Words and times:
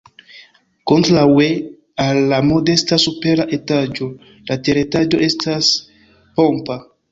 Kontraŭe 0.91 1.49
al 2.05 2.21
la 2.31 2.39
modesta 2.47 2.99
supera 3.05 3.47
etaĝo 3.59 4.09
la 4.49 4.59
teretaĝo 4.69 5.23
estas 5.31 5.73
pompa. 6.41 6.83